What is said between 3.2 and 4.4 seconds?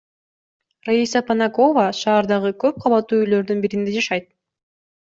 үйлөрдүн биринде жашайт.